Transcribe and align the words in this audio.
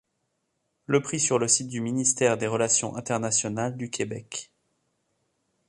Le 0.87 0.99
prix 1.03 1.19
sur 1.19 1.37
le 1.37 1.47
site 1.47 1.67
du 1.67 1.79
Ministère 1.79 2.35
des 2.35 2.47
Relations 2.47 2.95
internationales 2.95 3.77
du 3.77 3.91
Québec. 3.91 4.51